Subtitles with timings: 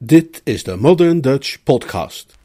[0.00, 2.37] Dit is de Modern Dutch Podcast.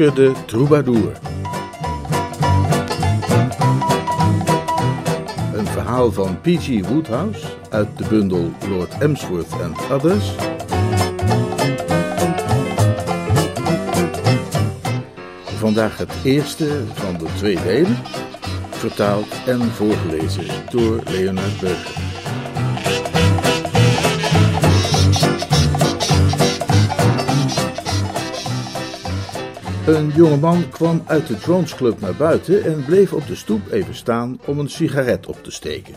[0.00, 1.12] Gemaskerde troubadour.
[5.54, 6.86] Een verhaal van P.G.
[6.88, 10.34] Woodhouse uit de bundel Lord Emsworth and Others.
[15.58, 17.96] Vandaag het eerste van de twee delen,
[18.70, 21.99] vertaald en voorgelezen door Leonard Beuger.
[29.86, 33.94] Een jongeman kwam uit de Drones Club naar buiten en bleef op de stoep even
[33.94, 35.94] staan om een sigaret op te steken.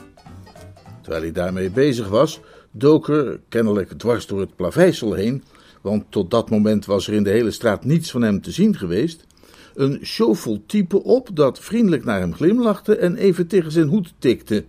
[1.02, 2.40] Terwijl hij daarmee bezig was,
[2.72, 5.44] dook er, kennelijk dwars door het plaveisel heen,
[5.82, 8.76] want tot dat moment was er in de hele straat niets van hem te zien
[8.76, 9.26] geweest,
[9.74, 14.66] een showvol type op dat vriendelijk naar hem glimlachte en even tegen zijn hoed tikte.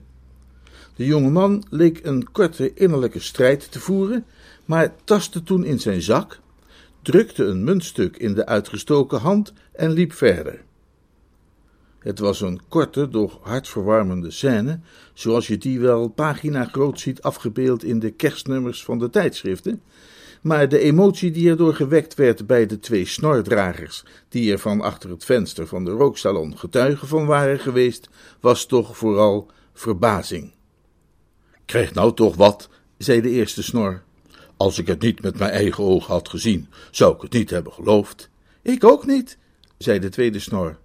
[0.97, 4.25] De jongeman leek een korte innerlijke strijd te voeren,
[4.65, 6.43] maar tastte toen in zijn zak
[7.05, 10.65] drukte een muntstuk in de uitgestoken hand en liep verder.
[11.99, 14.81] Het was een korte, doch hartverwarmende scène,
[15.15, 19.83] zoals je die wel pagina groot ziet afgebeeld in de kerstnummers van de tijdschriften,
[20.43, 25.11] maar de emotie die erdoor gewekt werd bij de twee snordragers, die er van achter
[25.11, 28.09] het venster van de rooksalon getuigen van waren geweest,
[28.41, 30.53] was toch vooral verbazing.
[31.65, 34.03] Krijg nou toch wat, zei de eerste snor.
[34.57, 37.73] Als ik het niet met mijn eigen ogen had gezien, zou ik het niet hebben
[37.73, 38.31] geloofd.
[38.63, 39.39] Ik ook niet,
[39.79, 40.79] zei de tweede snor.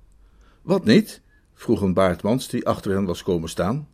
[0.61, 1.21] Wat niet?
[1.53, 3.87] vroeg een baardmans die achter hen was komen staan.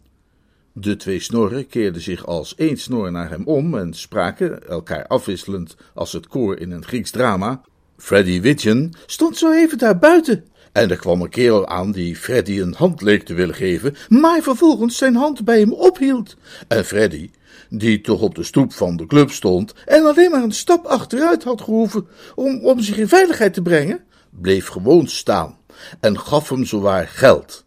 [0.74, 5.76] De twee snorren keerden zich als één snor naar hem om en spraken, elkaar afwisselend
[5.94, 7.62] als het koor in een Grieks drama.
[7.98, 10.46] Freddy Widgeon stond zo even daar buiten.
[10.72, 14.42] En er kwam een kerel aan die Freddy een hand leek te willen geven, maar
[14.42, 16.36] vervolgens zijn hand bij hem ophield.
[16.68, 17.30] En Freddy,
[17.70, 21.44] die toch op de stoep van de club stond en alleen maar een stap achteruit
[21.44, 25.58] had gehoeven om, om zich in veiligheid te brengen, bleef gewoon staan
[26.00, 27.66] en gaf hem zowaar geld.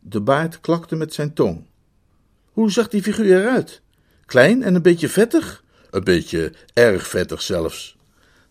[0.00, 1.66] De baard klakte met zijn tong.
[2.52, 3.82] Hoe zag die figuur eruit?
[4.26, 5.64] Klein en een beetje vettig?
[5.90, 7.96] Een beetje erg vettig zelfs.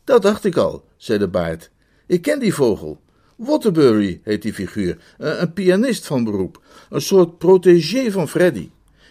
[0.03, 1.69] Dat dacht ik al, zei de baard.
[2.07, 3.01] Ik ken die vogel.
[3.35, 8.69] Waterbury heet die figuur, een pianist van beroep, een soort protégé van Freddy.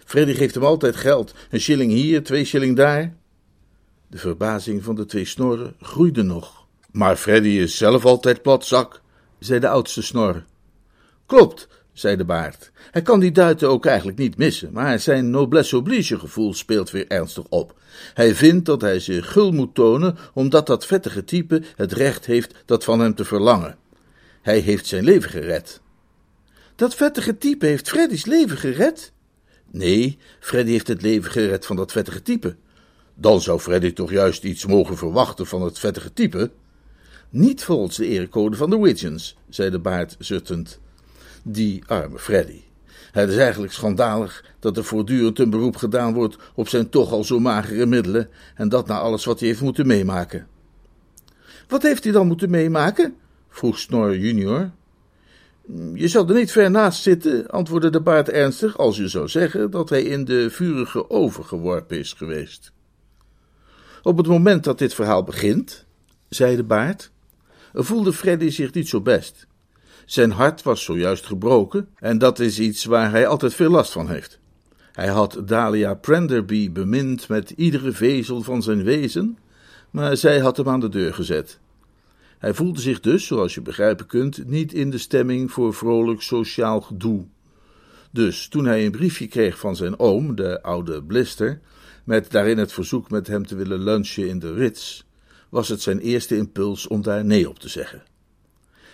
[0.08, 3.14] Freddy geeft hem altijd geld, een shilling hier, twee shilling daar.
[4.06, 6.66] De verbazing van de twee snorren groeide nog.
[6.90, 9.00] Maar Freddy is zelf altijd platzak,
[9.38, 10.44] zei de oudste snor.
[11.26, 12.70] Klopt, zei de baard.
[12.90, 17.06] Hij kan die duiten ook eigenlijk niet missen, maar zijn noblesse oblige gevoel speelt weer
[17.08, 17.74] ernstig op.
[18.14, 22.54] Hij vindt dat hij zich gul moet tonen, omdat dat vettige type het recht heeft
[22.64, 23.76] dat van hem te verlangen.
[24.42, 25.80] Hij heeft zijn leven gered.
[26.74, 29.12] Dat vettige type heeft Freddy's leven gered?
[29.70, 32.56] Nee, Freddy heeft het leven gered van dat vettige type.
[33.14, 36.50] Dan zou Freddy toch juist iets mogen verwachten van het vettige type?
[37.30, 40.80] Niet volgens de erecode van de Widgeons, zei de baard zuttend.
[41.42, 42.60] Die arme Freddy.
[43.12, 47.24] Het is eigenlijk schandalig dat er voortdurend een beroep gedaan wordt op zijn toch al
[47.24, 50.46] zo magere middelen, en dat na alles wat hij heeft moeten meemaken.
[51.68, 53.16] Wat heeft hij dan moeten meemaken?
[53.48, 54.70] vroeg Snor junior.
[55.94, 59.70] Je zal er niet ver naast zitten, antwoordde de baard ernstig, als je zou zeggen
[59.70, 62.72] dat hij in de vurige oven geworpen is geweest.
[64.02, 65.86] Op het moment dat dit verhaal begint,
[66.28, 67.10] zei de baard,
[67.72, 69.46] voelde Freddy zich niet zo best.
[70.06, 74.08] Zijn hart was zojuist gebroken en dat is iets waar hij altijd veel last van
[74.08, 74.38] heeft.
[74.92, 79.38] Hij had Dahlia Prenderby bemind met iedere vezel van zijn wezen,
[79.90, 81.58] maar zij had hem aan de deur gezet.
[82.38, 86.80] Hij voelde zich dus, zoals je begrijpen kunt, niet in de stemming voor vrolijk sociaal
[86.80, 87.24] gedoe.
[88.10, 91.60] Dus toen hij een briefje kreeg van zijn oom, de oude Blister,
[92.04, 95.02] met daarin het verzoek met hem te willen lunchen in de Ritz,
[95.48, 98.02] was het zijn eerste impuls om daar nee op te zeggen.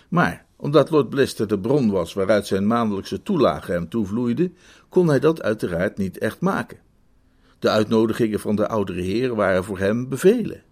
[0.09, 4.51] Maar omdat Lord Blister de bron was waaruit zijn maandelijkse toelage hem toevloeide,
[4.89, 6.77] kon hij dat uiteraard niet echt maken.
[7.59, 10.63] De uitnodigingen van de oudere heer waren voor hem bevelen.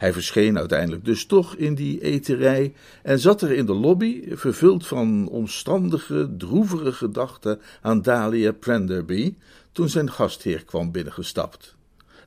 [0.00, 4.86] Hij verscheen uiteindelijk dus toch in die eterij en zat er in de lobby, vervuld
[4.86, 9.34] van omstandige, droevige gedachten aan Dahlia Prenderby,
[9.72, 11.74] toen zijn gastheer kwam binnengestapt.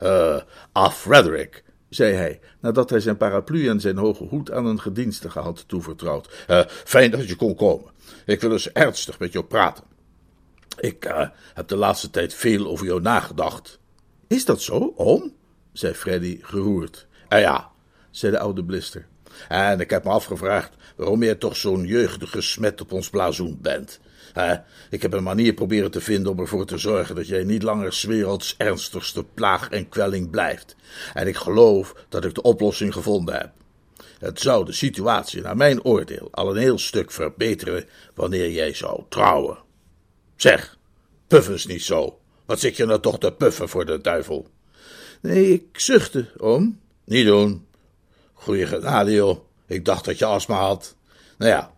[0.03, 0.41] Uh,
[0.71, 5.39] ah, Frederick, zei hij, nadat hij zijn paraplu en zijn hoge hoed aan een gedienstige
[5.39, 6.45] had toevertrouwd.
[6.49, 7.91] Uh, fijn dat je kon komen.
[8.25, 9.83] Ik wil eens ernstig met jou praten.
[10.79, 13.79] Ik uh, heb de laatste tijd veel over jou nagedacht.
[14.27, 15.33] Is dat zo, oom?
[15.71, 17.07] zei Freddy geroerd.
[17.33, 17.71] Ah ja,
[18.11, 19.05] zei de oude blister.
[19.47, 23.99] En ik heb me afgevraagd waarom jij toch zo'n jeugdige smet op ons blazoen bent.
[24.89, 27.93] ik heb een manier proberen te vinden om ervoor te zorgen dat jij niet langer
[27.93, 30.75] 's werelds ernstigste plaag en kwelling blijft.
[31.13, 33.51] En ik geloof dat ik de oplossing gevonden heb.
[34.19, 39.03] Het zou de situatie, naar mijn oordeel, al een heel stuk verbeteren wanneer jij zou
[39.09, 39.57] trouwen.
[40.35, 40.77] Zeg,
[41.27, 42.19] puff eens niet zo.
[42.45, 44.47] Wat zit je nou toch te puffen voor de duivel?
[45.21, 46.81] Nee, ik zuchtte, oom.
[47.05, 47.65] Niet doen.
[48.33, 49.39] Goeie genade, joh.
[49.67, 50.95] Ik dacht dat je astma had.
[51.37, 51.73] Nou ja,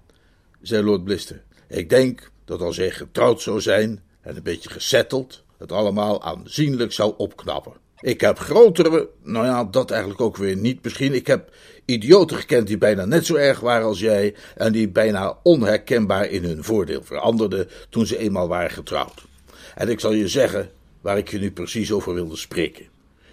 [0.61, 1.43] zei Lord Blister.
[1.67, 6.91] Ik denk dat als hij getrouwd zou zijn en een beetje gesetteld, het allemaal aanzienlijk
[6.91, 7.73] zou opknappen.
[7.99, 11.13] Ik heb grotere, nou ja, dat eigenlijk ook weer niet misschien.
[11.13, 11.53] Ik heb
[11.85, 16.43] idioten gekend die bijna net zo erg waren als jij en die bijna onherkenbaar in
[16.43, 19.25] hun voordeel veranderden toen ze eenmaal waren getrouwd.
[19.75, 22.85] En ik zal je zeggen waar ik je nu precies over wilde spreken.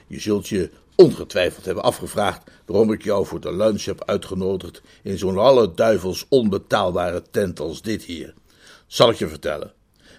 [0.06, 0.70] Je zult je
[1.02, 6.26] ongetwijfeld hebben afgevraagd waarom ik jou voor de lunch heb uitgenodigd in zo'n alle duivels
[6.28, 8.34] onbetaalbare tent als dit hier.
[8.86, 9.72] Zal ik je vertellen.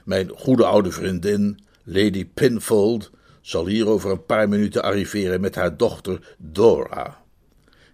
[0.05, 5.77] Mijn goede oude vriendin, Lady Pinfold, zal hier over een paar minuten arriveren met haar
[5.77, 7.21] dochter Dora.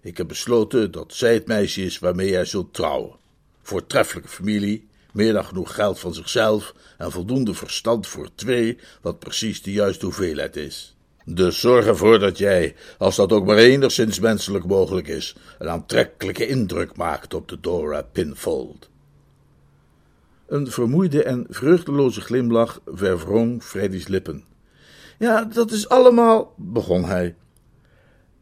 [0.02, 3.16] Ik heb besloten dat zij het meisje is waarmee jij zult trouwen.
[3.62, 9.62] Voortreffelijke familie, meer dan genoeg geld van zichzelf en voldoende verstand voor twee, wat precies
[9.62, 10.94] de juiste hoeveelheid is.
[11.24, 16.46] Dus zorg ervoor dat jij, als dat ook maar enigszins menselijk mogelijk is, een aantrekkelijke
[16.46, 18.88] indruk maakt op de Dora Pinfold.
[20.46, 24.44] Een vermoeide en vreugdeloze glimlach verwrong Freddy's lippen.
[25.18, 27.34] Ja, dat is allemaal, begon hij.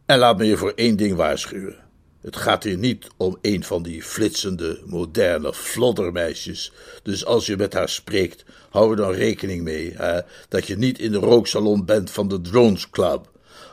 [0.06, 1.87] En laat me je voor één ding waarschuwen.
[2.20, 6.72] Het gaat hier niet om een van die flitsende, moderne floddermeisjes.
[7.02, 10.98] Dus als je met haar spreekt, hou er dan rekening mee hè, dat je niet
[10.98, 13.30] in de rooksalon bent van de Drones Club.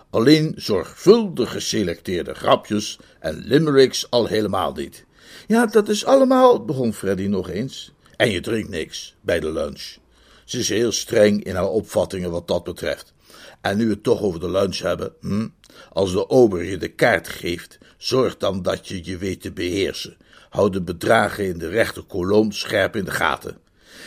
[0.09, 5.06] Alleen zorgvuldig geselecteerde grapjes en limericks al helemaal niet.
[5.48, 7.91] Ja, dat is allemaal, begon Freddy nog eens.
[8.15, 9.98] En je drinkt niks bij de lunch.
[10.45, 13.13] Ze is heel streng in haar opvattingen wat dat betreft.
[13.61, 15.47] En nu we het toch over de lunch hebben, hm,
[15.89, 20.17] als de ober je de kaart geeft, zorg dan dat je je weet te beheersen.
[20.49, 23.57] Houd de bedragen in de rechte kolom scherp in de gaten.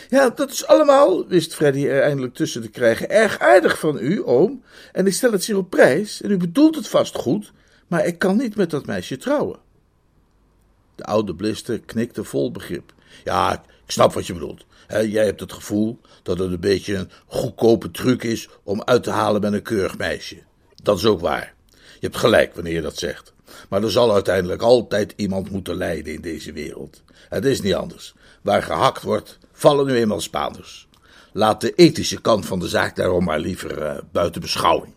[0.09, 4.23] Ja, dat is allemaal, wist Freddy er eindelijk tussen te krijgen, erg aardig van u,
[4.25, 4.63] oom.
[4.93, 7.53] En ik stel het zeer op prijs, en u bedoelt het vast goed,
[7.87, 9.59] maar ik kan niet met dat meisje trouwen.
[10.95, 12.93] De oude blister knikte vol begrip.
[13.25, 14.67] Ja, ik snap wat je bedoelt.
[14.89, 19.11] Jij hebt het gevoel dat het een beetje een goedkope truc is om uit te
[19.11, 20.43] halen met een keurig meisje.
[20.83, 21.55] Dat is ook waar.
[21.73, 23.33] Je hebt gelijk wanneer je dat zegt.
[23.69, 27.03] Maar er zal uiteindelijk altijd iemand moeten lijden in deze wereld.
[27.29, 28.15] Het is niet anders.
[28.43, 30.89] Waar gehakt wordt, vallen nu eenmaal Spaanders.
[31.33, 34.95] Laat de ethische kant van de zaak daarom maar liever uh, buiten beschouwing.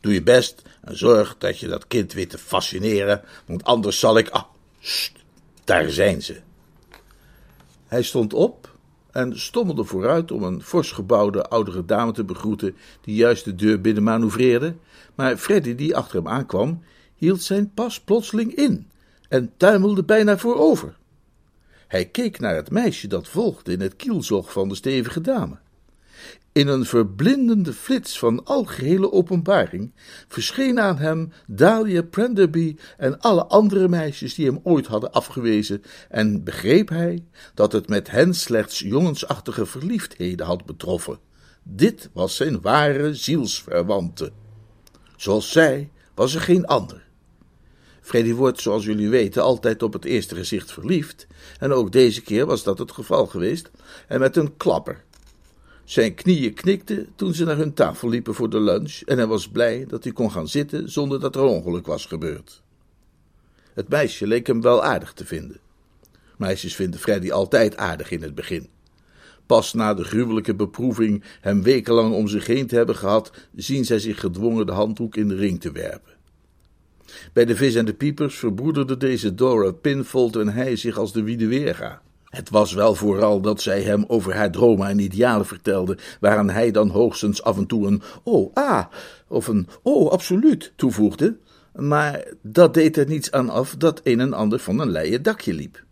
[0.00, 4.18] Doe je best en zorg dat je dat kind weet te fascineren, want anders zal
[4.18, 4.28] ik.
[4.28, 4.44] Ah,
[5.64, 6.40] daar zijn ze.
[7.86, 8.69] Hij stond op
[9.12, 13.80] en stommelde vooruit om een fors gebouwde oudere dame te begroeten die juist de deur
[13.80, 14.74] binnen manoeuvreerde,
[15.14, 16.82] maar Freddy, die achter hem aankwam,
[17.14, 18.88] hield zijn pas plotseling in
[19.28, 20.96] en tuimelde bijna voorover.
[21.88, 25.56] Hij keek naar het meisje dat volgde in het kielzog van de stevige dame.
[26.52, 29.92] In een verblindende flits van algehele openbaring
[30.28, 36.44] verscheen aan hem Dahlia Prenderby en alle andere meisjes die hem ooit hadden afgewezen, en
[36.44, 37.24] begreep hij
[37.54, 41.18] dat het met hen slechts jongensachtige verliefdheden had betroffen.
[41.62, 44.32] Dit was zijn ware zielsverwante.
[45.16, 47.08] Zoals zij was er geen ander.
[48.00, 51.26] Freddy wordt, zoals jullie weten, altijd op het eerste gezicht verliefd,
[51.58, 53.70] en ook deze keer was dat het geval geweest,
[54.08, 55.04] en met een klapper
[55.84, 59.48] zijn knieën knikten toen ze naar hun tafel liepen voor de lunch en hij was
[59.48, 62.62] blij dat hij kon gaan zitten zonder dat er ongeluk was gebeurd.
[63.74, 65.60] Het meisje leek hem wel aardig te vinden.
[66.36, 68.68] Meisjes vinden Freddy altijd aardig in het begin.
[69.46, 73.98] Pas na de gruwelijke beproeving hem wekenlang om zich heen te hebben gehad, zien zij
[73.98, 76.12] zich gedwongen de handdoek in de ring te werpen.
[77.32, 81.22] Bij de vis en de piepers verbroederde deze Dora Pinfold en hij zich als de
[81.22, 82.02] Wiedeweerga.
[82.30, 86.70] Het was wel vooral dat zij hem over haar dromen en idealen vertelde, waaraan hij
[86.70, 88.84] dan hoogstens af en toe een oh, ah,
[89.28, 91.36] of een oh, absoluut toevoegde,
[91.74, 95.52] maar dat deed er niets aan af dat een en ander van een leien dakje
[95.52, 95.84] liep.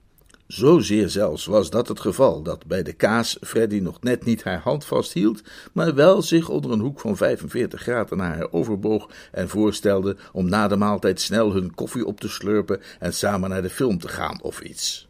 [0.46, 4.60] Zozeer zelfs was dat het geval dat bij de kaas Freddy nog net niet haar
[4.60, 5.42] hand vasthield,
[5.72, 10.48] maar wel zich onder een hoek van 45 graden naar haar overboog en voorstelde om
[10.48, 14.08] na de maaltijd snel hun koffie op te slurpen en samen naar de film te
[14.08, 15.07] gaan of iets.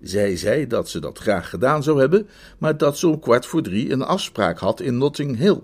[0.00, 3.62] Zij zei dat ze dat graag gedaan zou hebben, maar dat ze om kwart voor
[3.62, 5.60] drie een afspraak had in Notting Hill.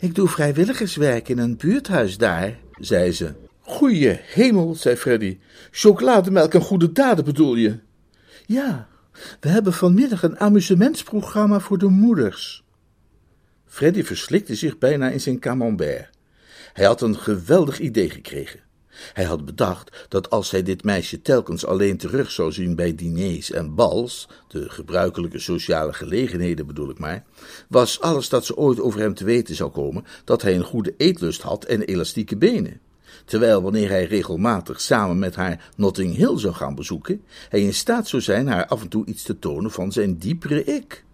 [0.00, 3.32] Ik doe vrijwilligerswerk in een buurthuis daar, zei ze.
[3.60, 5.38] Goeie hemel, zei Freddy.
[5.70, 7.78] Chocolademelk en goede daden bedoel je?
[8.46, 8.88] Ja,
[9.40, 12.64] we hebben vanmiddag een amusementsprogramma voor de moeders.
[13.66, 16.10] Freddy verslikte zich bijna in zijn camembert.
[16.72, 18.60] Hij had een geweldig idee gekregen.
[19.12, 23.50] Hij had bedacht dat als hij dit meisje telkens alleen terug zou zien bij diners
[23.50, 27.24] en bals, de gebruikelijke sociale gelegenheden bedoel ik maar,
[27.68, 30.94] was alles dat ze ooit over hem te weten zou komen dat hij een goede
[30.96, 32.80] eetlust had en elastieke benen
[33.24, 38.08] terwijl wanneer hij regelmatig samen met haar Notting Hill zou gaan bezoeken, hij in staat
[38.08, 41.04] zou zijn haar af en toe iets te tonen van zijn diepere ik.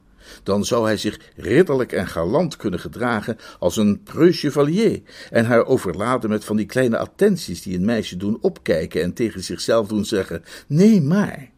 [0.42, 5.66] Dan zou hij zich ridderlijk en galant kunnen gedragen als een preux chevalier en haar
[5.66, 10.04] overladen met van die kleine attenties die een meisje doen opkijken en tegen zichzelf doen
[10.04, 11.50] zeggen: Nee, maar.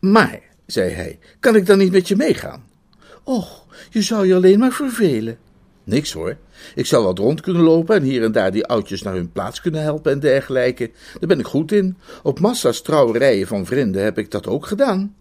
[0.00, 2.64] Maar, zei hij, kan ik dan niet met je meegaan?
[3.24, 5.38] Och, je zou je alleen maar vervelen.
[5.84, 6.36] Niks hoor.
[6.74, 9.60] Ik zou wat rond kunnen lopen en hier en daar die oudjes naar hun plaats
[9.60, 10.90] kunnen helpen en dergelijke.
[11.18, 11.96] Daar ben ik goed in.
[12.22, 15.14] Op massa's trouwerijen van vrienden heb ik dat ook gedaan.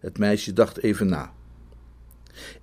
[0.00, 1.32] Het meisje dacht even na.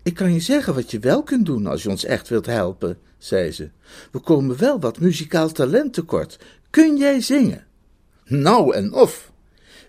[0.04, 2.98] Ik kan je zeggen wat je wel kunt doen als je ons echt wilt helpen,
[3.18, 3.70] zei ze.
[4.12, 6.40] We komen wel wat muzikaal talent tekort.
[6.70, 7.66] Kun jij zingen?
[8.26, 9.32] Nou en of.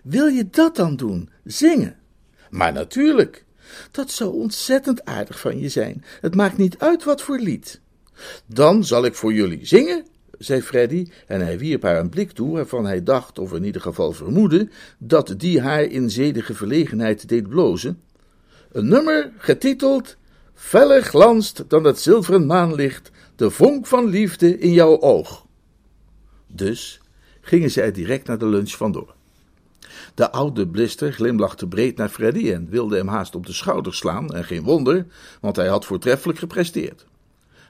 [0.03, 1.29] Wil je dat dan doen?
[1.43, 1.95] Zingen?
[2.49, 3.45] Maar natuurlijk.
[3.91, 6.03] Dat zou ontzettend aardig van je zijn.
[6.21, 7.81] Het maakt niet uit wat voor lied.
[8.45, 10.05] Dan zal ik voor jullie zingen,
[10.37, 13.81] zei Freddy, en hij wierp haar een blik toe waarvan hij dacht, of in ieder
[13.81, 18.01] geval vermoedde, dat die haar in zedige verlegenheid deed blozen.
[18.73, 20.17] Een nummer getiteld
[20.53, 25.45] Feller glanst dan het zilveren maanlicht, de vonk van liefde in jouw oog.
[26.47, 26.99] Dus
[27.41, 29.13] gingen zij direct naar de lunch vandoor.
[30.13, 34.33] De oude blister glimlachte breed naar Freddy en wilde hem haast op de schouder slaan,
[34.33, 35.05] en geen wonder,
[35.41, 37.05] want hij had voortreffelijk gepresteerd.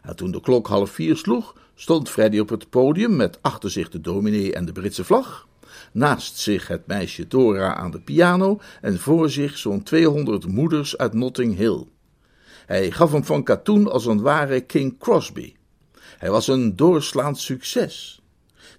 [0.01, 3.89] En toen de klok half vier sloeg, stond Freddy op het podium met achter zich
[3.89, 5.48] de dominee en de Britse vlag,
[5.92, 11.13] naast zich het meisje Dora aan de piano en voor zich zo'n tweehonderd moeders uit
[11.13, 11.84] Notting Hill.
[12.65, 15.53] Hij gaf hem van katoen als een ware King Crosby.
[16.18, 18.22] Hij was een doorslaand succes.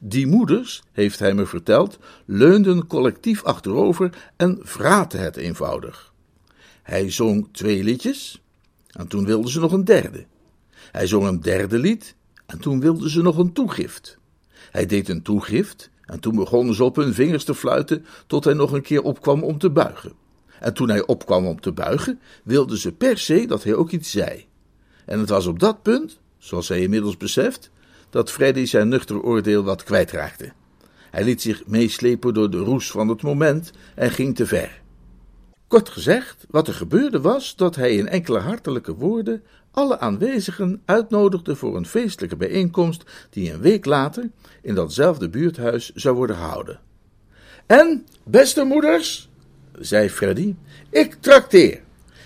[0.00, 6.12] Die moeders, heeft hij me verteld, leunden collectief achterover en vraten het eenvoudig.
[6.82, 8.42] Hij zong twee liedjes
[8.86, 10.26] en toen wilden ze nog een derde.
[10.92, 12.14] Hij zong een derde lied
[12.46, 14.18] en toen wilden ze nog een toegift.
[14.70, 18.54] Hij deed een toegift en toen begonnen ze op hun vingers te fluiten tot hij
[18.54, 20.12] nog een keer opkwam om te buigen.
[20.60, 24.10] En toen hij opkwam om te buigen, wilden ze per se dat hij ook iets
[24.10, 24.44] zei.
[25.06, 27.70] En het was op dat punt, zoals hij inmiddels beseft,
[28.10, 30.52] dat Freddy zijn nuchter oordeel wat kwijtraakte.
[31.10, 34.82] Hij liet zich meeslepen door de roes van het moment en ging te ver.
[35.68, 39.42] Kort gezegd, wat er gebeurde was dat hij in enkele hartelijke woorden
[39.74, 44.30] alle aanwezigen uitnodigde voor een feestelijke bijeenkomst die een week later
[44.62, 46.80] in datzelfde buurthuis zou worden gehouden.
[47.66, 49.28] En, beste moeders,
[49.78, 50.54] zei Freddy,
[50.90, 51.80] ik trakteer.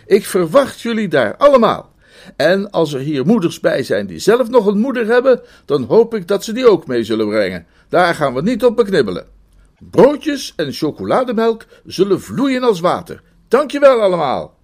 [0.07, 1.93] Ik verwacht jullie daar allemaal.
[2.37, 6.15] En als er hier moeders bij zijn die zelf nog een moeder hebben, dan hoop
[6.15, 7.67] ik dat ze die ook mee zullen brengen.
[7.89, 9.27] Daar gaan we niet op beknibbelen.
[9.79, 13.23] Broodjes en chocolademelk zullen vloeien als water.
[13.49, 14.57] Dankjewel allemaal.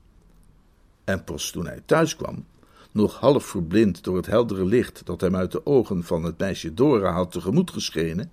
[1.04, 2.44] En pas toen hij thuis kwam,
[2.94, 6.74] nog half verblind door het heldere licht dat hem uit de ogen van het meisje
[6.74, 8.30] Dora had tegemoet geschenen,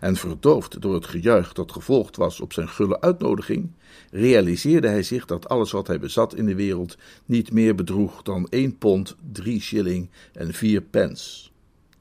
[0.00, 3.70] en verdoofd door het gejuich dat gevolgd was op zijn gulle uitnodiging,
[4.10, 8.46] realiseerde hij zich dat alles wat hij bezat in de wereld niet meer bedroeg dan
[8.48, 11.48] één pond, drie shilling en vier pence.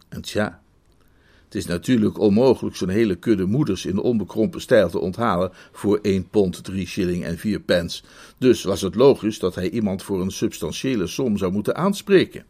[0.09, 0.62] En tja,
[1.53, 6.29] het is natuurlijk onmogelijk zo'n hele kudde moeders in onbekrompen stijl te onthalen voor één
[6.29, 8.03] pond, drie shilling en vier pence.
[8.37, 12.45] Dus was het logisch dat hij iemand voor een substantiële som zou moeten aanspreken.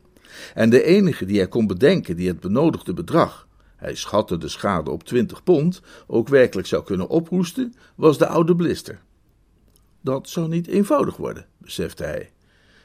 [0.54, 4.92] En de enige die hij kon bedenken die het benodigde bedrag, hij schatte de schade
[4.92, 9.02] op twintig pond, ook werkelijk zou kunnen ophoesten, was de oude blister.
[10.02, 12.30] Dat zou niet eenvoudig worden, besefte hij.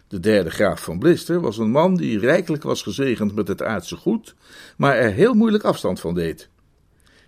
[0.09, 3.97] De derde graaf van Blister was een man die rijkelijk was gezegend met het aardse
[3.97, 4.35] goed,
[4.77, 6.49] maar er heel moeilijk afstand van deed.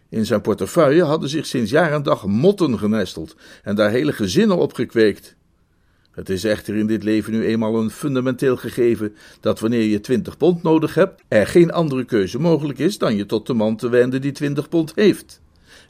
[0.09, 4.57] In zijn portefeuille hadden zich sinds jaar en dag motten genesteld en daar hele gezinnen
[4.57, 5.37] op gekweekt.
[6.11, 10.37] Het is echter in dit leven nu eenmaal een fundamenteel gegeven dat wanneer je twintig
[10.37, 13.89] pond nodig hebt, er geen andere keuze mogelijk is dan je tot de man te
[13.89, 15.41] wenden die twintig pond heeft.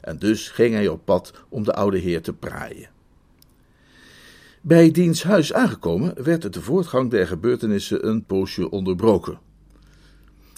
[0.01, 2.89] En dus ging hij op pad om de oude heer te praaien.
[4.63, 9.39] Bij diens huis aangekomen werd de voortgang der gebeurtenissen een poosje onderbroken.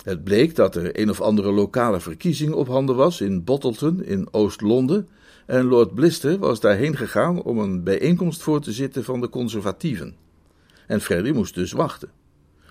[0.03, 4.27] Het bleek dat er een of andere lokale verkiezing op handen was in Bottleton in
[4.31, 5.07] Oost-Londen
[5.45, 10.15] en Lord Blister was daarheen gegaan om een bijeenkomst voor te zitten van de conservatieven.
[10.87, 12.11] En Freddy moest dus wachten.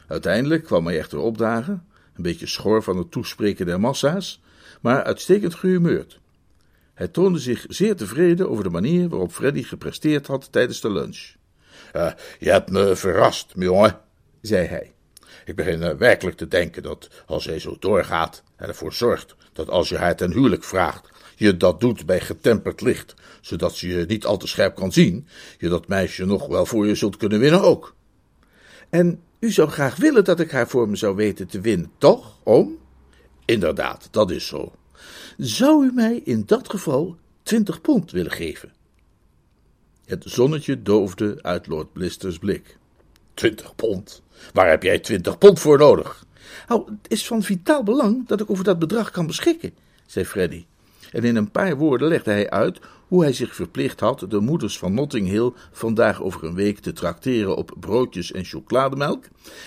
[0.09, 1.85] Uiteindelijk kwam hij echter opdagen,
[2.15, 4.43] een beetje schor van het toespreken der massa's,
[4.81, 6.21] maar uitstekend gehumeurd.
[6.95, 11.35] Hij toonde zich zeer tevreden over de manier waarop Freddy gepresteerd had tijdens de lunch.
[11.97, 13.99] Uh, je hebt me verrast, jongen,
[14.41, 14.93] zei hij.
[15.45, 19.71] Ik begin uh, werkelijk te denken dat als hij zo doorgaat en ervoor zorgt dat
[19.71, 24.05] als je haar ten huwelijk vraagt, je dat doet bij getemperd licht, zodat ze je
[24.07, 25.27] niet al te scherp kan zien,
[25.59, 27.95] je dat meisje nog wel voor je zult kunnen winnen ook.
[28.91, 32.39] En u zou graag willen dat ik haar voor me zou weten te winnen, toch,
[32.45, 32.79] oom?
[33.45, 34.73] Inderdaad, dat is zo.
[35.45, 38.73] Zou u mij in dat geval twintig pond willen geven?
[40.05, 42.77] Het zonnetje doofde uit Lord Blisters blik.
[43.35, 44.23] Twintig pond?
[44.53, 46.25] Waar heb jij twintig pond voor nodig?
[46.69, 49.73] Nou, het is van vitaal belang dat ik over dat bedrag kan beschikken,
[50.07, 50.65] zei Freddy.
[51.13, 54.79] En in een paar woorden legde hij uit hoe hij zich verplicht had de moeders
[54.79, 59.25] van Notting Hill vandaag over een week te trakteren op broodjes en chocolademelk,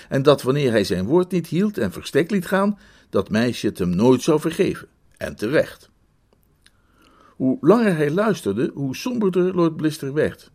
[0.08, 2.78] en dat wanneer hij zijn woord niet hield en verstek liet gaan,
[3.10, 4.88] dat meisje het hem nooit zou vergeven.
[5.16, 5.90] En terecht.
[7.36, 10.50] Hoe langer hij luisterde, hoe somberder Lord Blister werd.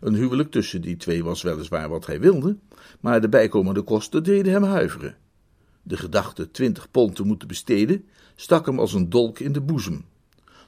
[0.00, 2.56] Een huwelijk tussen die twee was weliswaar wat hij wilde,
[3.00, 5.16] maar de bijkomende kosten deden hem huiveren.
[5.82, 10.04] De gedachte twintig pond te moeten besteden stak hem als een dolk in de boezem.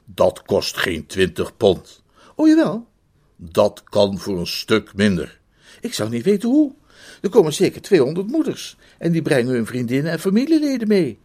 [0.05, 2.03] Dat kost geen twintig pond.
[2.35, 2.87] O jawel.
[3.35, 5.39] Dat kan voor een stuk minder.
[5.81, 6.75] Ik zou niet weten hoe.
[7.21, 11.19] Er komen zeker tweehonderd moeders en die brengen hun vriendinnen en familieleden mee.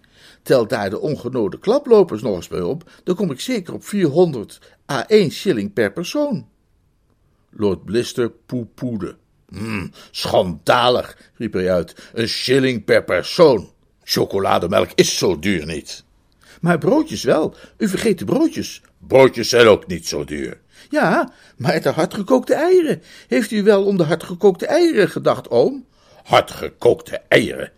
[0.50, 4.60] Tel daar de ongenode klaplopers nog eens bij op, dan kom ik zeker op 400
[4.90, 6.48] à 1 shilling per persoon.
[7.50, 9.16] Lord Blister poepoede.
[9.48, 12.10] Mm, schandalig, riep hij uit.
[12.12, 13.70] Een shilling per persoon.
[14.02, 16.04] Chocolademelk is zo duur niet.
[16.60, 17.54] Maar broodjes wel.
[17.76, 18.82] U vergeet de broodjes.
[18.98, 20.60] Broodjes zijn ook niet zo duur.
[20.88, 23.02] Ja, maar de hardgekookte eieren.
[23.28, 25.86] Heeft u wel om de hardgekookte eieren gedacht, oom?
[26.22, 27.72] Hardgekookte eieren?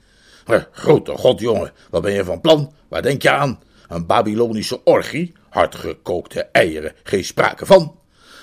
[0.73, 2.73] Grote god, jongen, wat ben je van plan?
[2.89, 3.61] Waar denk je aan?
[3.89, 5.33] Een Babylonische orgie?
[5.49, 7.99] Hardgekookte eieren, geen sprake van.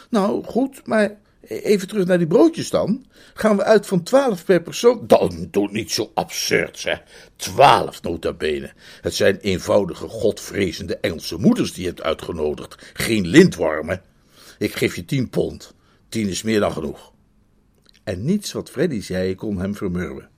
[0.10, 1.18] Nou, goed, maar
[1.50, 3.06] even terug naar die broodjes dan.
[3.34, 5.04] Gaan we uit van twaalf per persoon?
[5.08, 7.04] Dan doe niet zo absurd, zeg.
[7.36, 8.72] Twaalf notabene.
[9.02, 12.92] Het zijn eenvoudige, godvrezende Engelse moeders die je hebt uitgenodigd.
[12.94, 14.02] Geen lintwormen.
[14.58, 15.74] Ik geef je tien pond.
[16.10, 17.12] Tien is meer dan genoeg.
[18.04, 20.30] En niets wat Freddy zei kon hem vermurwen.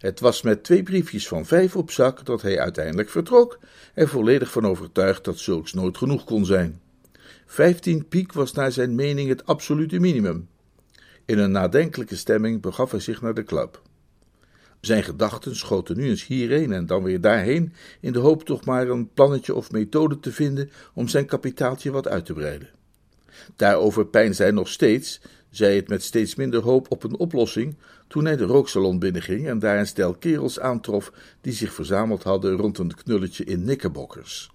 [0.00, 3.58] Het was met twee briefjes van vijf op zak dat hij uiteindelijk vertrok,
[3.94, 6.80] er volledig van overtuigd dat zulks nooit genoeg kon zijn.
[7.46, 10.48] Vijftien piek was naar zijn mening het absolute minimum.
[11.24, 13.82] In een nadenkelijke stemming begaf hij zich naar de club.
[14.80, 18.88] Zijn gedachten schoten nu eens hierheen en dan weer daarheen, in de hoop toch maar
[18.88, 22.70] een plannetje of methode te vinden om zijn kapitaaltje wat uit te breiden.
[23.56, 27.76] Daarover peinsde hij nog steeds, zei het met steeds minder hoop op een oplossing,
[28.08, 32.56] toen hij de rooksalon binnenging en daar een stel kerels aantrof die zich verzameld hadden
[32.56, 34.50] rond een knulletje in nikkerbokkers.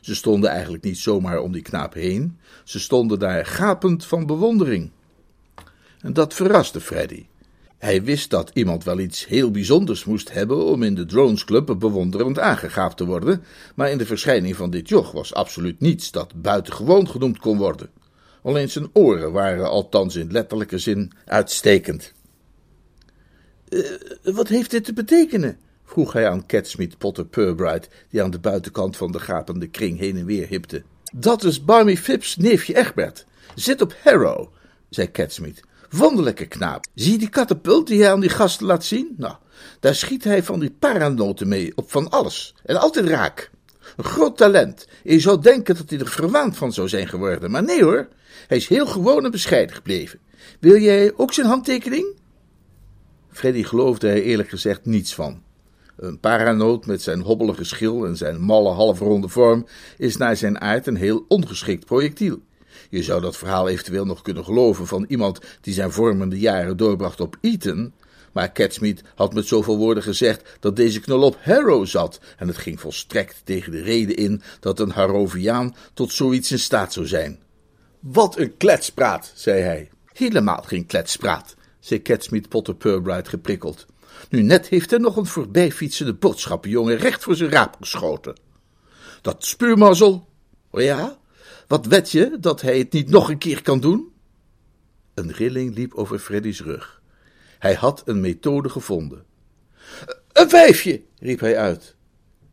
[0.00, 4.90] Ze stonden eigenlijk niet zomaar om die knaap heen, ze stonden daar gapend van bewondering.
[6.00, 7.26] En dat verraste Freddy.
[7.78, 11.74] Hij wist dat iemand wel iets heel bijzonders moest hebben om in de Drones Club
[11.78, 13.42] bewonderend aangegaapt te worden,
[13.74, 17.90] maar in de verschijning van dit joch was absoluut niets dat buitengewoon genoemd kon worden.
[18.42, 22.12] Alleen zijn oren waren althans in letterlijke zin uitstekend.
[23.68, 23.90] Uh,
[24.22, 25.58] wat heeft dit te betekenen?
[25.84, 30.16] vroeg hij aan Catsmeet Potter Purbright, die aan de buitenkant van de gapende kring heen
[30.16, 30.82] en weer hipte.
[31.12, 33.26] Dat is Barmy Phipps neefje Egbert.
[33.54, 34.48] Zit op Harrow,
[34.88, 35.62] zei Catsmeet.
[35.90, 36.84] Wonderlijke knaap.
[36.94, 39.14] Zie die katapult die hij aan die gasten laat zien?
[39.16, 39.34] Nou,
[39.80, 42.54] daar schiet hij van die paranoten mee op van alles.
[42.64, 43.50] En altijd raak.
[43.96, 44.86] Een groot talent.
[45.04, 47.50] En je zou denken dat hij er verwaand van zou zijn geworden.
[47.50, 48.08] Maar nee hoor,
[48.46, 50.18] hij is heel gewoon en bescheiden gebleven.
[50.60, 52.18] Wil jij ook zijn handtekening?
[53.30, 55.42] Freddy geloofde er eerlijk gezegd niets van.
[55.96, 59.66] Een paranoot met zijn hobbelige schil en zijn malle halfronde vorm
[59.98, 62.38] is naar zijn aard een heel ongeschikt projectiel.
[62.90, 67.20] Je zou dat verhaal eventueel nog kunnen geloven van iemand die zijn vormende jaren doorbracht
[67.20, 67.92] op Eton,
[68.32, 72.56] maar Catsmeet had met zoveel woorden gezegd dat deze knul op Harrow zat, en het
[72.56, 77.38] ging volstrekt tegen de reden in dat een Harroviaan tot zoiets in staat zou zijn.
[78.00, 79.90] Wat een kletspraat, zei hij.
[80.12, 83.86] Helemaal geen kletspraat, zei Catsmeet Potter Purbright geprikkeld.
[84.28, 88.38] Nu net heeft hij nog een voorbijfietsende boodschappenjongen recht voor zijn raap geschoten.
[89.22, 90.28] Dat spuurmazzel.
[90.70, 91.18] Oh ja?
[91.66, 94.12] Wat wet je dat hij het niet nog een keer kan doen?
[95.14, 96.99] Een rilling liep over Freddy's rug.
[97.60, 99.24] Hij had een methode gevonden.
[100.32, 101.96] Een vijfje, riep hij uit.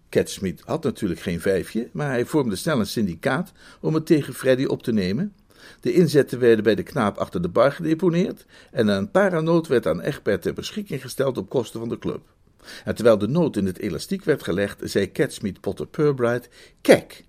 [0.10, 4.65] Catsmeet had natuurlijk geen vijfje, maar hij vormde snel een syndicaat om het tegen Freddy
[4.65, 5.34] op te nemen.
[5.80, 10.02] De inzetten werden bij de knaap achter de bar gedeponeerd en een paranoot werd aan
[10.02, 12.22] Egbert ter beschikking gesteld op kosten van de club.
[12.84, 16.50] En terwijl de noot in het elastiek werd gelegd, zei Catsmeet Potter Purbright:
[16.82, 17.26] Kijk,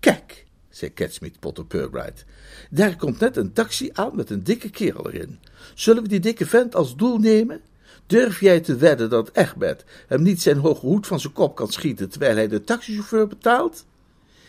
[0.00, 0.41] kijk,
[0.72, 2.24] zei Catsmeet Potter Purbright.
[2.70, 5.38] Daar komt net een taxi aan met een dikke kerel erin.
[5.74, 7.60] Zullen we die dikke vent als doel nemen?
[8.06, 11.68] Durf jij te wedden dat Egbert hem niet zijn hoge hoed van zijn kop kan
[11.72, 13.86] schieten terwijl hij de taxichauffeur betaalt?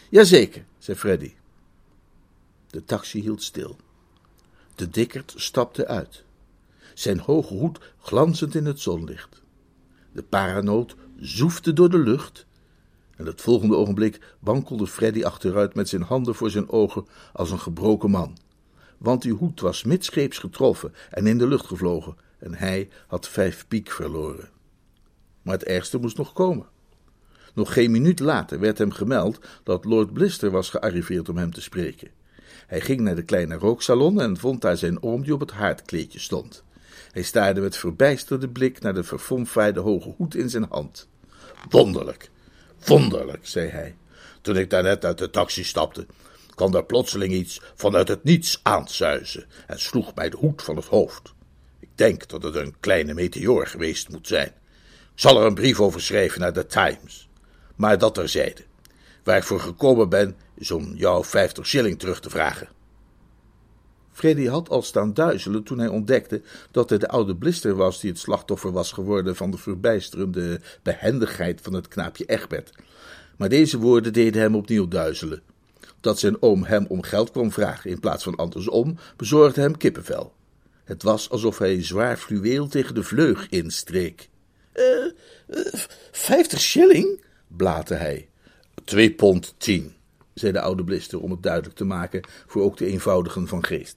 [0.09, 1.33] Jazeker, zei Freddy.
[2.69, 3.77] De taxi hield stil.
[4.75, 6.23] De dikkerd stapte uit.
[6.93, 9.41] Zijn hoge hoed glanzend in het zonlicht.
[10.11, 12.45] De paranoot zoefde door de lucht.
[13.23, 17.59] En het volgende ogenblik wankelde Freddy achteruit met zijn handen voor zijn ogen als een
[17.59, 18.37] gebroken man.
[18.97, 23.65] Want die hoed was midscheeps getroffen en in de lucht gevlogen, en hij had vijf
[23.67, 24.49] piek verloren.
[25.41, 26.65] Maar het ergste moest nog komen.
[27.53, 31.61] Nog geen minuut later werd hem gemeld dat Lord Blister was gearriveerd om hem te
[31.61, 32.11] spreken.
[32.67, 36.19] Hij ging naar de kleine rooksalon en vond daar zijn oom die op het haardkleedje
[36.19, 36.63] stond.
[37.11, 41.07] Hij staarde met verbijsterde blik naar de verfomfaaide hoge hoed in zijn hand.
[41.69, 42.31] Wonderlijk,
[42.85, 43.95] wonderlijk, zei hij.
[44.41, 46.05] Toen ik daarnet uit de taxi stapte,
[46.55, 50.85] kwam daar plotseling iets vanuit het niets aansuizen en sloeg mij de hoed van het
[50.85, 51.33] hoofd.
[51.79, 54.47] Ik denk dat het een kleine meteoor geweest moet zijn.
[54.47, 57.29] Ik zal er een brief over schrijven naar de Times.
[57.75, 58.63] Maar dat terzijde.
[59.23, 62.67] Waar ik voor gekomen ben, is om jou vijftig shilling terug te vragen.
[64.13, 68.09] Freddy had al staan duizelen toen hij ontdekte dat het de oude Blister was die
[68.09, 72.71] het slachtoffer was geworden van de verbijsterende behendigheid van het knaapje Egbert.
[73.37, 75.41] Maar deze woorden deden hem opnieuw duizelen.
[75.99, 80.33] Dat zijn oom hem om geld kwam vragen in plaats van andersom, bezorgde hem kippenvel.
[80.83, 84.29] Het was alsof hij zwaar fluweel tegen de vleug instreek.
[84.71, 84.83] Eh,
[85.47, 85.73] uh,
[86.11, 87.23] vijftig shilling?
[87.47, 88.29] blaatte hij.
[88.83, 89.93] Twee pond tien,
[90.33, 93.95] zei de oude blister om het duidelijk te maken voor ook de eenvoudigen van geest.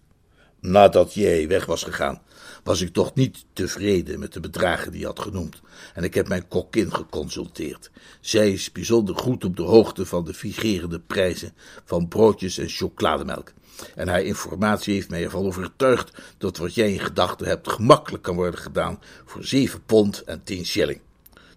[0.67, 2.23] Nadat jij weg was gegaan,
[2.63, 5.61] was ik toch niet tevreden met de bedragen die je had genoemd.
[5.95, 7.91] En ik heb mijn kokkin geconsulteerd.
[8.21, 11.53] Zij is bijzonder goed op de hoogte van de figerende prijzen
[11.85, 13.53] van broodjes en chocolademelk.
[13.95, 18.35] En haar informatie heeft mij ervan overtuigd dat wat jij in gedachten hebt gemakkelijk kan
[18.35, 21.01] worden gedaan voor zeven pond en tien shilling.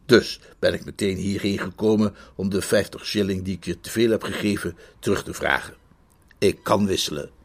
[0.05, 4.09] Dus ben ik meteen hierheen gekomen om de vijftig shilling die ik je te veel
[4.09, 5.73] heb gegeven terug te vragen.
[6.37, 7.38] Ik kan wisselen.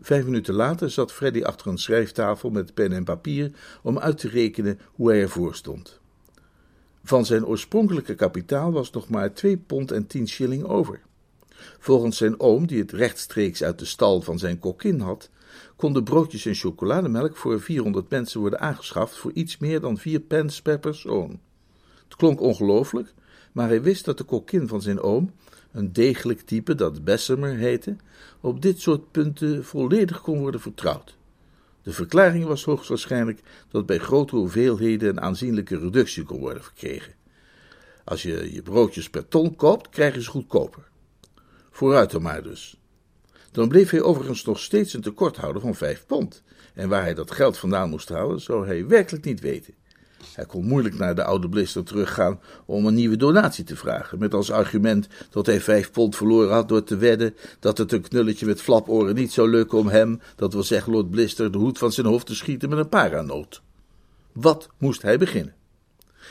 [0.00, 3.50] Vijf minuten later zat Freddy achter een schrijftafel met pen en papier
[3.82, 6.00] om uit te rekenen hoe hij ervoor stond.
[7.04, 11.00] Van zijn oorspronkelijke kapitaal was nog maar twee pond en tien shilling over.
[11.78, 15.30] Volgens zijn oom, die het rechtstreeks uit de stal van zijn kokkin had,
[15.76, 20.62] konden broodjes en chocolademelk voor 400 mensen worden aangeschaft voor iets meer dan vier pence
[20.62, 21.40] per persoon.
[22.04, 23.14] Het klonk ongelooflijk,
[23.52, 25.32] maar hij wist dat de kokkin van zijn oom,
[25.74, 27.96] een degelijk type dat Bessemer heette,
[28.40, 31.16] op dit soort punten volledig kon worden vertrouwd.
[31.82, 37.14] De verklaring was hoogstwaarschijnlijk dat bij grote hoeveelheden een aanzienlijke reductie kon worden verkregen.
[38.04, 40.88] Als je je broodjes per ton koopt, krijg je ze goedkoper.
[41.70, 42.76] Vooruit dan maar dus.
[43.50, 46.42] Dan bleef hij overigens nog steeds een tekort houden van vijf pond.
[46.74, 49.74] En waar hij dat geld vandaan moest halen, zou hij werkelijk niet weten.
[50.32, 54.34] Hij kon moeilijk naar de oude blister teruggaan om een nieuwe donatie te vragen, met
[54.34, 58.46] als argument dat hij vijf pond verloren had door te wedden dat het een knulletje
[58.46, 61.92] met flaporen niet zou lukken om hem, dat wil zeggen Lord Blister, de hoed van
[61.92, 63.62] zijn hoofd te schieten met een paranoot.
[64.32, 65.54] Wat moest hij beginnen?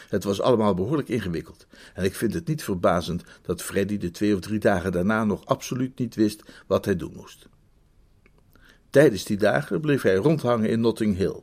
[0.10, 4.34] Het was allemaal behoorlijk ingewikkeld, en ik vind het niet verbazend dat Freddy de twee
[4.34, 7.48] of drie dagen daarna nog absoluut niet wist wat hij doen moest.
[8.90, 11.42] Tijdens die dagen bleef hij rondhangen in Notting Hill.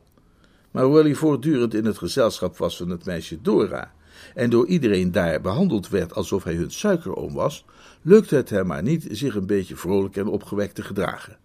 [0.71, 3.93] Maar hoewel hij voortdurend in het gezelschap was van het meisje Dora
[4.35, 7.65] en door iedereen daar behandeld werd alsof hij hun suikeroom was,
[8.01, 11.37] lukte het hem maar niet zich een beetje vrolijk en opgewekt te gedragen.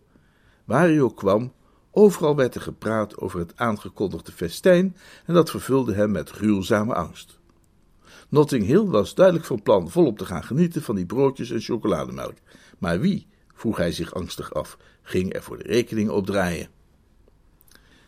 [0.65, 1.53] Waar hij ook kwam,
[1.91, 7.39] overal werd er gepraat over het aangekondigde festijn en dat vervulde hem met gruwzame angst.
[8.29, 12.35] Notting Hill was duidelijk van plan volop te gaan genieten van die broodjes en chocolademelk.
[12.79, 16.69] Maar wie, vroeg hij zich angstig af, ging er voor de rekening opdraaien?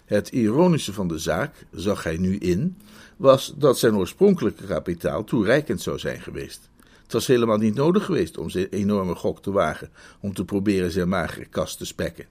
[0.09, 2.77] Het ironische van de zaak, zag hij nu in,
[3.17, 6.69] was dat zijn oorspronkelijke kapitaal toereikend zou zijn geweest.
[7.03, 9.91] Het was helemaal niet nodig geweest om zijn enorme gok te wagen
[10.21, 12.27] om te proberen zijn magere kast te spekken.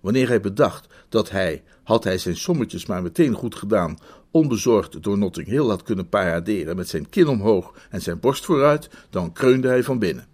[0.00, 3.98] Wanneer hij bedacht dat hij, had hij zijn sommetjes maar meteen goed gedaan,
[4.30, 8.88] onbezorgd door Notting Hill had kunnen paraderen met zijn kin omhoog en zijn borst vooruit,
[9.10, 10.26] dan kreunde hij van binnen.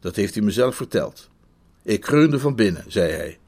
[0.00, 1.30] Dat heeft hij mezelf verteld.
[1.82, 3.38] Ik kreunde van binnen, zei hij.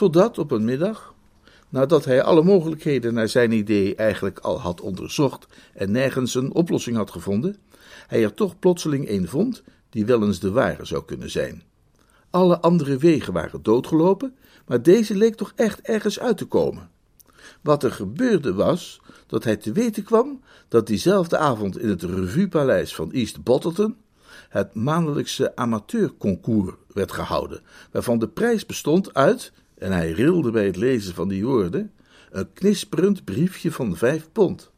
[0.00, 1.14] Totdat op een middag,
[1.68, 6.96] nadat hij alle mogelijkheden naar zijn idee eigenlijk al had onderzocht en nergens een oplossing
[6.96, 7.56] had gevonden,
[8.06, 11.62] hij er toch plotseling een vond die wel eens de ware zou kunnen zijn.
[12.30, 14.36] Alle andere wegen waren doodgelopen,
[14.66, 16.90] maar deze leek toch echt ergens uit te komen.
[17.60, 22.94] Wat er gebeurde was dat hij te weten kwam dat diezelfde avond in het revuepaleis
[22.94, 23.96] van East Bottleton
[24.48, 30.76] het maandelijkse amateurconcours werd gehouden, waarvan de prijs bestond uit, en hij rilde bij het
[30.76, 31.92] lezen van die woorden,
[32.30, 34.70] een knisperend briefje van vijf pond.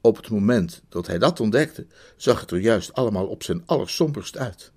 [0.00, 1.86] Op het moment dat hij dat ontdekte,
[2.16, 4.72] zag het er juist allemaal op zijn allersomberst uit.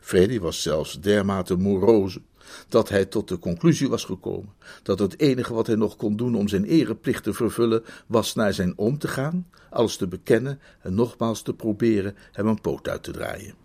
[0.00, 2.20] Freddy was zelfs dermate morose
[2.68, 4.52] dat hij tot de conclusie was gekomen
[4.82, 8.54] dat het enige wat hij nog kon doen om zijn ereplicht te vervullen was naar
[8.54, 13.02] zijn oom te gaan, alles te bekennen en nogmaals te proberen hem een poot uit
[13.02, 13.63] te draaien.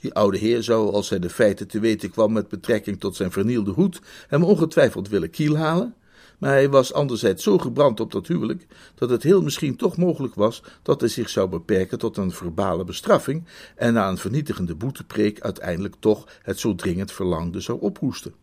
[0.00, 3.30] Die oude heer zou, als hij de feiten te weten kwam met betrekking tot zijn
[3.30, 5.94] vernielde hoed, hem ongetwijfeld willen kielhalen,
[6.40, 10.34] maar hij was anderzijds zo gebrand op dat huwelijk dat het heel misschien toch mogelijk
[10.34, 13.44] was dat hij zich zou beperken tot een verbale bestraffing
[13.76, 18.34] en na een vernietigende boetepreek uiteindelijk toch het zo dringend verlangde zou ophoesten.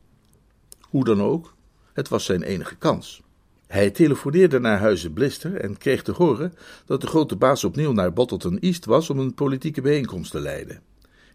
[0.81, 1.53] Hoe dan ook,
[1.93, 3.21] het was zijn enige kans.
[3.67, 6.53] Hij telefoneerde naar huizen Blister en kreeg te horen
[6.85, 10.81] dat de grote baas opnieuw naar Bottleton East was om een politieke bijeenkomst te leiden.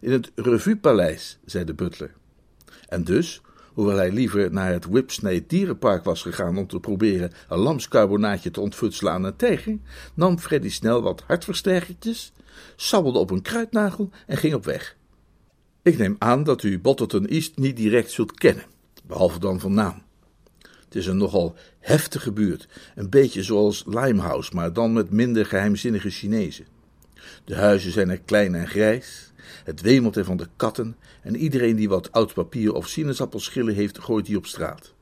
[0.03, 2.11] In het Revuepaleis, zei de butler.
[2.87, 3.41] En dus,
[3.73, 8.61] hoewel hij liever naar het Whipsnade dierenpark was gegaan om te proberen een lamscarbonaatje te
[8.61, 9.77] ontfutselen aan een tijger,
[10.13, 12.31] nam Freddy snel wat hartversterkertjes,
[12.75, 14.95] sabbelde op een kruidnagel en ging op weg.
[15.81, 18.65] Ik neem aan dat u Bottleton East niet direct zult kennen,
[19.07, 20.01] behalve dan van naam.
[20.59, 26.09] Het is een nogal heftige buurt, een beetje zoals Limehouse, maar dan met minder geheimzinnige
[26.09, 26.65] Chinezen.
[27.45, 29.32] De huizen zijn er klein en grijs,
[29.63, 34.25] het wemelt van de katten en iedereen die wat oud papier of sinaasappelschillen heeft, gooit
[34.25, 34.93] die op straat.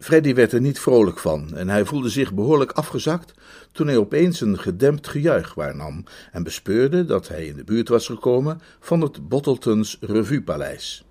[0.00, 3.34] Freddy werd er niet vrolijk van en hij voelde zich behoorlijk afgezakt
[3.72, 8.06] toen hij opeens een gedempt gejuich waarnam en bespeurde dat hij in de buurt was
[8.06, 11.04] gekomen van het Bottletons Revuepaleis.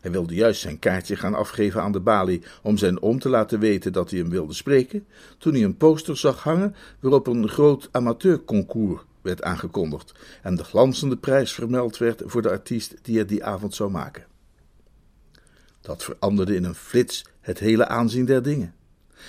[0.00, 3.58] Hij wilde juist zijn kaartje gaan afgeven aan de balie om zijn oom te laten
[3.58, 5.06] weten dat hij hem wilde spreken,
[5.38, 11.16] toen hij een poster zag hangen waarop een groot amateurconcours werd aangekondigd en de glanzende
[11.16, 14.26] prijs vermeld werd voor de artiest die het die avond zou maken.
[15.80, 18.74] Dat veranderde in een flits het hele aanzien der dingen.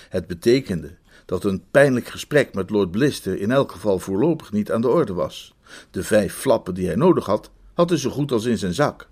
[0.08, 4.80] Het betekende dat een pijnlijk gesprek met Lord Blister in elk geval voorlopig niet aan
[4.80, 5.54] de orde was.
[5.90, 9.08] De vijf flappen die hij nodig had, had hij zo goed als in zijn zak.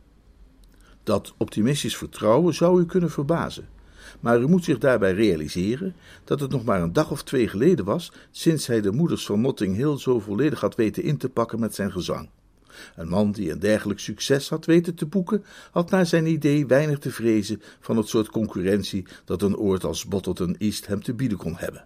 [1.03, 3.69] Dat optimistisch vertrouwen zou u kunnen verbazen.
[4.25, 7.85] Maar u moet zich daarbij realiseren dat het nog maar een dag of twee geleden
[7.85, 11.75] was sinds hij de moeders van Notting zo volledig had weten in te pakken met
[11.75, 12.29] zijn gezang.
[12.97, 16.99] Een man die een dergelijk succes had weten te boeken, had naar zijn idee weinig
[16.99, 21.39] te vrezen van het soort concurrentie dat een oord als Bottleton East hem te bieden
[21.39, 21.85] kon hebben.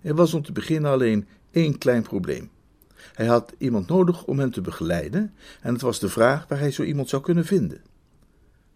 [0.00, 2.50] Er was om te beginnen alleen één klein probleem.
[3.12, 6.70] Hij had iemand nodig om hem te begeleiden, en het was de vraag waar hij
[6.70, 7.80] zo iemand zou kunnen vinden.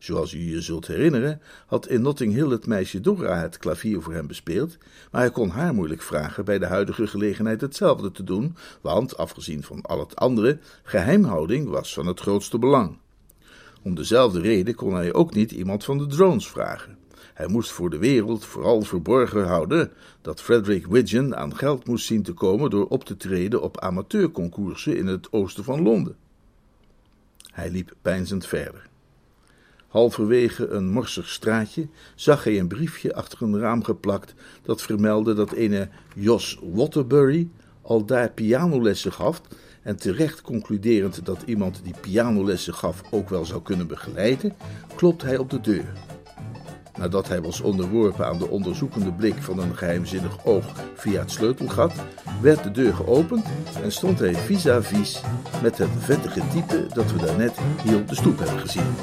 [0.01, 4.13] Zoals u je zult herinneren, had in Notting Hill het meisje Dora het klavier voor
[4.13, 4.79] hem bespeeld,
[5.11, 9.63] maar hij kon haar moeilijk vragen bij de huidige gelegenheid hetzelfde te doen, want, afgezien
[9.63, 12.99] van al het andere, geheimhouding was van het grootste belang.
[13.83, 16.99] Om dezelfde reden kon hij ook niet iemand van de drones vragen.
[17.35, 22.23] Hij moest voor de wereld vooral verborgen houden dat Frederick Widgeon aan geld moest zien
[22.23, 26.17] te komen door op te treden op amateurconcoursen in het oosten van Londen.
[27.51, 28.90] Hij liep peinzend verder.
[29.91, 35.53] Halverwege een morsig straatje zag hij een briefje achter een raam geplakt dat vermeldde dat
[35.53, 37.49] ene Jos Waterbury
[37.83, 39.41] al daar pianolessen gaf
[39.83, 44.55] en terecht concluderend dat iemand die pianolessen gaf ook wel zou kunnen begeleiden,
[44.95, 45.93] klopt hij op de deur.
[47.01, 51.93] Nadat hij was onderworpen aan de onderzoekende blik van een geheimzinnig oog via het sleutelgat,
[52.41, 53.45] werd de deur geopend
[53.83, 55.21] en stond hij vis-à-vis
[55.63, 58.95] met het vettige type dat we daarnet hier op de stoep hebben gezien.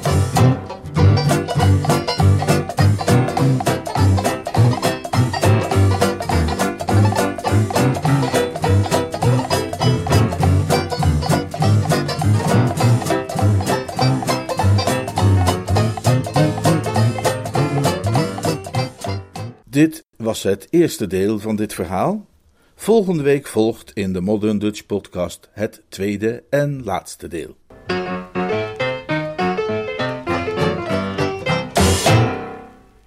[20.28, 22.26] Was het eerste deel van dit verhaal.
[22.74, 27.57] Volgende week volgt in de Modern Dutch Podcast het tweede en laatste deel.